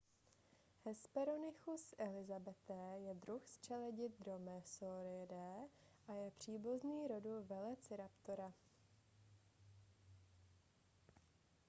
[0.83, 5.67] hesperonychus elizabethae je druh z čeledi dromaeosauridae
[6.07, 8.53] a je příbuzný rodu velociraptora